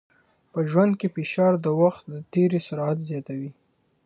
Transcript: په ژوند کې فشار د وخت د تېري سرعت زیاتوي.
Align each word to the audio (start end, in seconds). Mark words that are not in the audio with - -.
په 0.51 0.59
ژوند 0.69 0.93
کې 0.99 1.07
فشار 1.15 1.53
د 1.65 1.67
وخت 1.81 2.03
د 2.11 2.15
تېري 2.31 2.59
سرعت 2.67 2.97
زیاتوي. 3.09 3.51